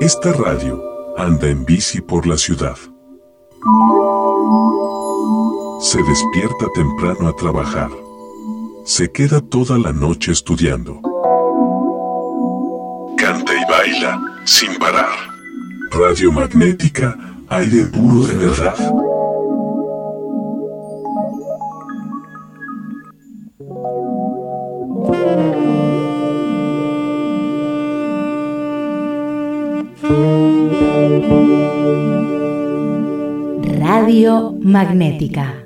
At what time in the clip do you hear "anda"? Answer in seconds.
1.16-1.48